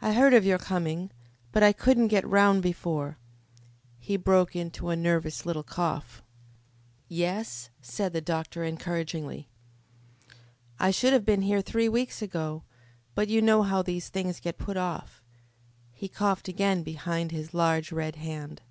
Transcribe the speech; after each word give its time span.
I 0.00 0.12
heard 0.12 0.34
of 0.34 0.44
your 0.44 0.56
coming, 0.60 1.10
but 1.50 1.64
I 1.64 1.72
couldn't 1.72 2.06
get 2.14 2.24
round 2.24 2.62
before" 2.62 3.18
He 3.98 4.16
broke 4.16 4.54
into 4.54 4.88
a 4.88 4.94
nervous 4.94 5.44
little 5.44 5.64
cough. 5.64 6.22
"Yes?" 7.08 7.68
said 7.80 8.12
the 8.12 8.20
doctor 8.20 8.62
encouragingly. 8.62 9.48
"I 10.78 10.92
should 10.92 11.12
have 11.12 11.24
been 11.24 11.42
here 11.42 11.60
three 11.60 11.88
weeks 11.88 12.22
ago, 12.22 12.62
but 13.16 13.26
you 13.26 13.42
know 13.42 13.64
how 13.64 13.82
these 13.82 14.10
things 14.10 14.38
get 14.38 14.58
put 14.58 14.76
off." 14.76 15.24
He 15.92 16.06
coughed 16.08 16.46
again 16.46 16.84
behind 16.84 17.32
his 17.32 17.52
large 17.52 17.90
red 17.90 18.14
hand. 18.14 18.62